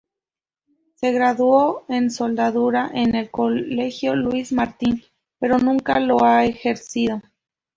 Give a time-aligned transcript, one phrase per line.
[0.95, 5.03] Se graduó en Soldadura en el Colegio Luis Martin,
[5.37, 7.21] pero nunca lo ha ejercido.